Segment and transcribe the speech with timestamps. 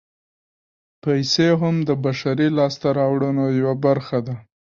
[1.03, 4.35] پیسې هم د بشري لاسته راوړنو یوه برخه ده